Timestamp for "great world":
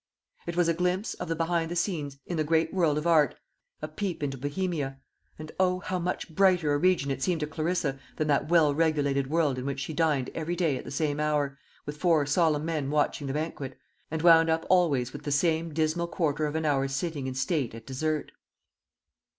2.43-2.97